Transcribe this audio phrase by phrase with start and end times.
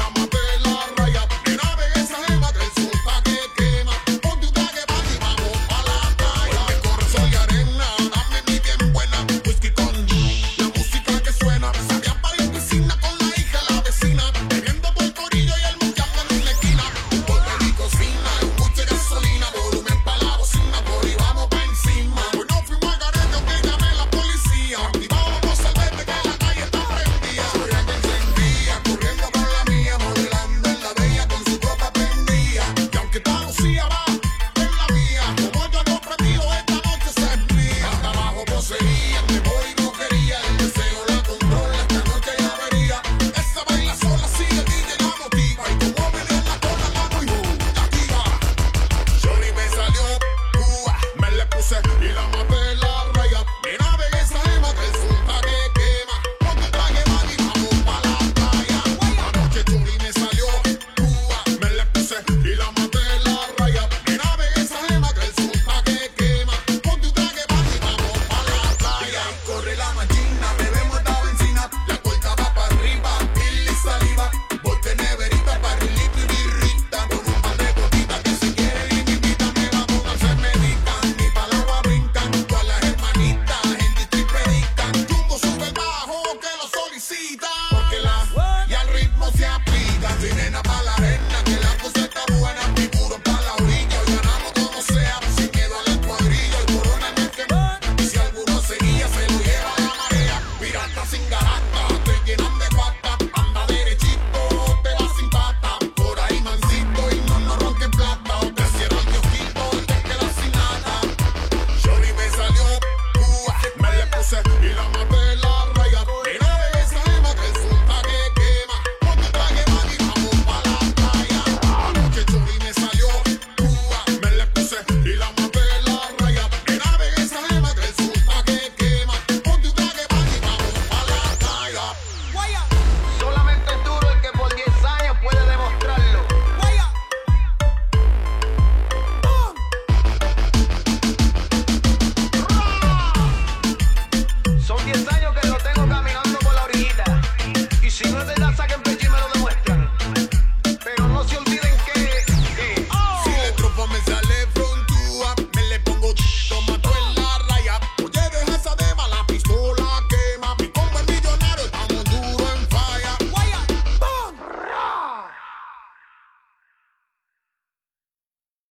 [0.00, 0.23] I'm.